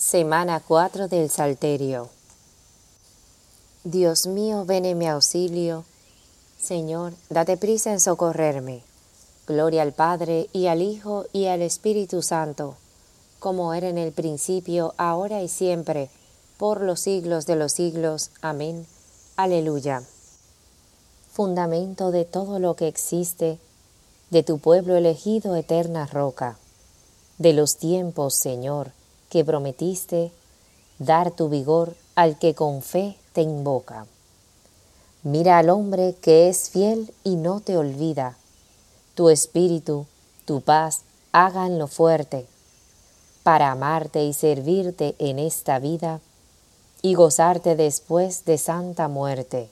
[0.00, 2.08] Semana 4 del Salterio.
[3.84, 5.84] Dios mío, ven en mi auxilio.
[6.58, 8.82] Señor, date prisa en socorrerme.
[9.46, 12.76] Gloria al Padre, y al Hijo, y al Espíritu Santo,
[13.40, 16.08] como era en el principio, ahora y siempre,
[16.56, 18.30] por los siglos de los siglos.
[18.40, 18.86] Amén.
[19.36, 20.02] Aleluya.
[21.30, 23.58] Fundamento de todo lo que existe,
[24.30, 26.56] de tu pueblo elegido, eterna roca.
[27.36, 28.92] De los tiempos, Señor,
[29.30, 30.32] que prometiste
[30.98, 34.06] dar tu vigor al que con fe te invoca.
[35.22, 38.36] Mira al hombre que es fiel y no te olvida.
[39.14, 40.06] Tu espíritu,
[40.44, 42.46] tu paz, háganlo fuerte,
[43.42, 46.20] para amarte y servirte en esta vida
[47.00, 49.70] y gozarte después de santa muerte.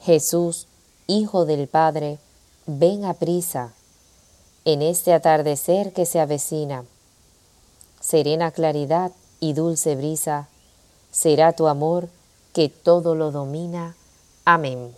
[0.00, 0.66] Jesús,
[1.06, 2.18] Hijo del Padre,
[2.66, 3.72] ven a prisa
[4.64, 6.84] en este atardecer que se avecina
[8.02, 10.48] serena claridad y dulce brisa,
[11.12, 12.08] será tu amor
[12.52, 13.94] que todo lo domina.
[14.44, 14.94] Amén.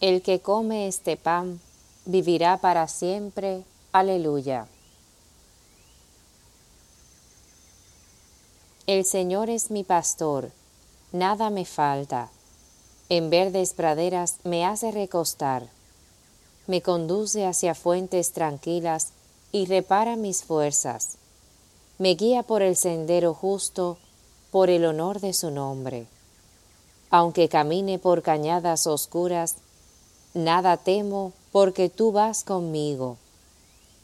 [0.00, 1.60] El que come este pan
[2.04, 3.62] vivirá para siempre.
[3.92, 4.66] Aleluya.
[8.86, 10.50] El Señor es mi pastor,
[11.12, 12.30] nada me falta.
[13.08, 15.68] En verdes praderas me hace recostar.
[16.66, 19.12] Me conduce hacia fuentes tranquilas
[19.52, 21.18] y repara mis fuerzas
[21.98, 23.98] me guía por el sendero justo,
[24.50, 26.06] por el honor de su nombre.
[27.10, 29.56] Aunque camine por cañadas oscuras,
[30.34, 33.16] nada temo porque tú vas conmigo.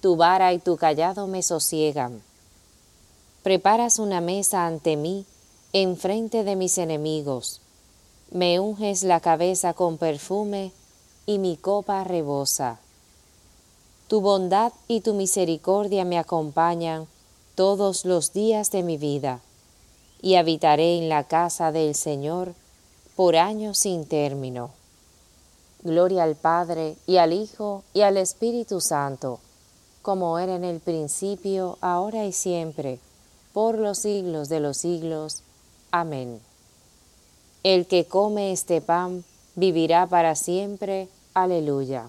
[0.00, 2.22] Tu vara y tu callado me sosiegan.
[3.42, 5.26] Preparas una mesa ante mí,
[5.72, 7.60] enfrente de mis enemigos.
[8.30, 10.70] Me unges la cabeza con perfume
[11.26, 12.78] y mi copa rebosa.
[14.06, 17.08] Tu bondad y tu misericordia me acompañan
[17.60, 19.42] todos los días de mi vida,
[20.22, 22.54] y habitaré en la casa del Señor
[23.16, 24.70] por años sin término.
[25.82, 29.40] Gloria al Padre, y al Hijo, y al Espíritu Santo,
[30.00, 32.98] como era en el principio, ahora y siempre,
[33.52, 35.42] por los siglos de los siglos.
[35.90, 36.40] Amén.
[37.62, 39.22] El que come este pan
[39.54, 41.10] vivirá para siempre.
[41.34, 42.08] Aleluya.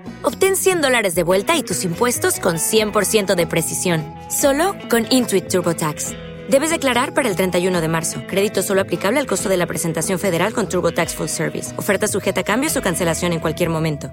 [0.23, 5.47] Obtén 100 dólares de vuelta y tus impuestos con 100% de precisión, solo con Intuit
[5.47, 6.13] TurboTax.
[6.49, 8.21] Debes declarar para el 31 de marzo.
[8.27, 11.77] Crédito solo aplicable al costo de la presentación federal con TurboTax Full Service.
[11.77, 14.11] Oferta sujeta a cambios o cancelación en cualquier momento.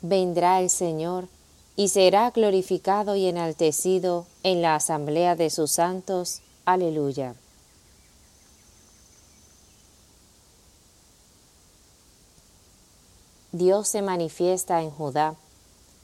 [0.00, 1.28] Vendrá el Señor
[1.74, 6.40] y será glorificado y enaltecido en la asamblea de sus santos.
[6.64, 7.34] Aleluya.
[13.56, 15.34] Dios se manifiesta en Judá,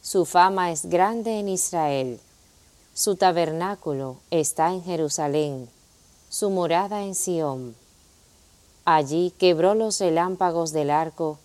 [0.00, 2.18] su fama es grande en Israel,
[2.94, 5.68] su tabernáculo está en Jerusalén,
[6.30, 7.76] su morada en Sión.
[8.86, 11.38] Allí quebró los relámpagos del arco,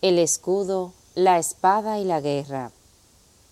[0.00, 2.72] el escudo, la espada y la guerra.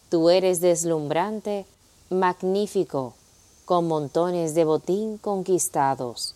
[0.09, 1.67] Tú eres deslumbrante,
[2.09, 3.13] magnífico,
[3.67, 6.35] con montones de botín conquistados.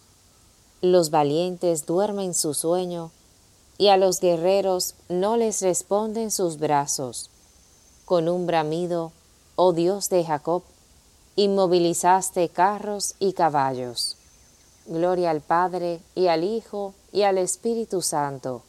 [0.83, 3.11] Los valientes duermen su sueño,
[3.79, 7.31] y a los guerreros no les responden sus brazos.
[8.05, 9.13] Con un bramido,
[9.57, 10.63] oh Dios de Jacob,
[11.37, 14.17] inmovilizaste carros y caballos.
[14.87, 18.63] Gloria al Padre y al Hijo y al Espíritu Santo,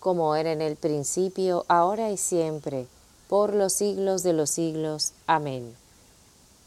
[0.00, 2.86] como era en el principio, ahora y siempre,
[3.28, 5.12] por los siglos de los siglos.
[5.26, 5.74] Amén.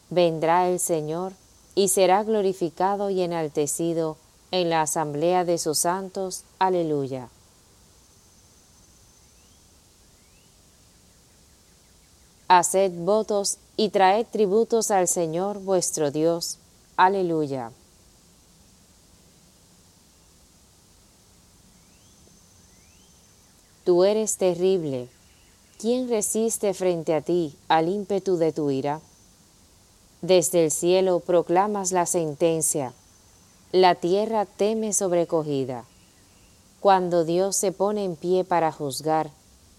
[0.10, 1.34] Vendrá el Señor
[1.76, 4.18] y será glorificado y enaltecido
[4.52, 6.44] en la asamblea de sus santos.
[6.58, 7.30] Aleluya.
[12.52, 16.58] Haced votos y traed tributos al Señor vuestro Dios.
[16.98, 17.72] Aleluya.
[23.84, 25.10] Tú eres terrible.
[25.78, 29.00] ¿Quién resiste frente a ti al ímpetu de tu ira?
[30.24, 32.94] Desde el cielo proclamas la sentencia.
[33.72, 35.86] La tierra teme sobrecogida.
[36.80, 39.30] Cuando Dios se pone en pie para juzgar,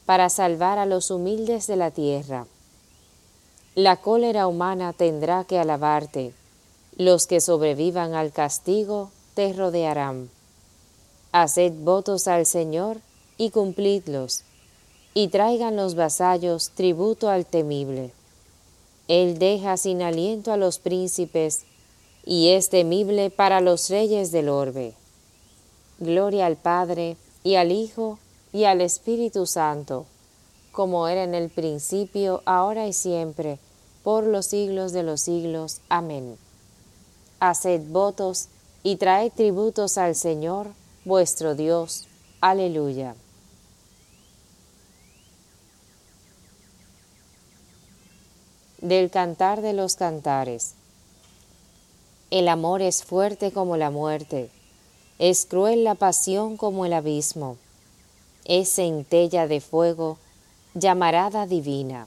[0.07, 2.47] para salvar a los humildes de la tierra.
[3.77, 6.35] La cólera humana tendrá que alabarte.
[6.97, 10.29] Los que sobrevivan al castigo te rodearán.
[11.31, 12.99] Haced votos al Señor
[13.39, 14.43] y cumplidlos,
[15.15, 18.13] y traigan los vasallos tributo al temible.
[19.07, 21.63] Él deja sin aliento a los príncipes,
[22.25, 24.95] y es temible para los reyes del orbe.
[26.01, 28.19] Gloria al Padre, y al Hijo,
[28.53, 30.07] y al Espíritu Santo,
[30.81, 33.59] como era en el principio, ahora y siempre,
[34.03, 35.83] por los siglos de los siglos.
[35.91, 36.39] Amén.
[37.39, 38.49] Haced votos
[38.83, 40.69] y traed tributos al Señor,
[41.05, 42.07] vuestro Dios.
[42.41, 43.15] Aleluya.
[48.81, 50.73] del Cantar de los Cantares.
[52.31, 54.49] El amor es fuerte como la muerte,
[55.19, 57.59] es cruel la pasión como el abismo,
[58.47, 60.17] es centella de fuego,
[60.75, 62.07] llamarada divina.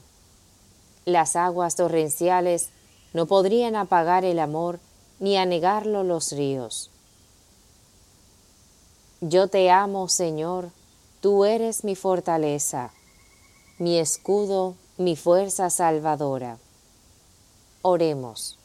[1.04, 2.70] Las aguas torrenciales
[3.12, 4.80] no podrían apagar el amor
[5.20, 6.90] ni anegarlo los ríos.
[9.20, 10.70] Yo te amo, Señor,
[11.20, 12.92] tú eres mi fortaleza,
[13.78, 16.58] mi escudo, mi fuerza salvadora.
[17.82, 18.58] Oremos.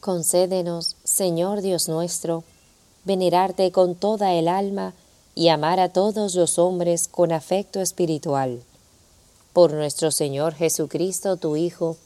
[0.00, 2.44] Concédenos, Señor Dios nuestro,
[3.04, 4.94] venerarte con toda el alma
[5.38, 8.60] y amar a todos los hombres con afecto espiritual.
[9.52, 11.96] Por nuestro Señor Jesucristo, tu Hijo,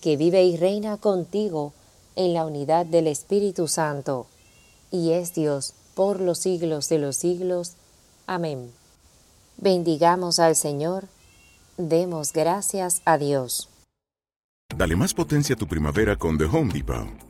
[0.00, 1.74] que vive y reina contigo
[2.16, 4.28] en la unidad del Espíritu Santo,
[4.90, 7.74] y es Dios por los siglos de los siglos.
[8.26, 8.72] Amén.
[9.58, 11.06] Bendigamos al Señor,
[11.76, 13.68] demos gracias a Dios.
[14.74, 17.29] Dale más potencia a tu primavera con The Home Depot.